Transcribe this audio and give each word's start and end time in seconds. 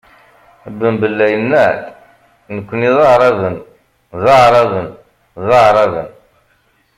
Ben 0.79 0.95
Bella 1.01 1.25
yenna-d: 1.33 1.79
"Nekni 2.55 2.89
d 2.95 2.97
aɛraben, 3.05 3.55
d 4.23 4.23
aɛraben, 4.35 4.87
d 5.47 5.49
aɛraben". 5.59 6.09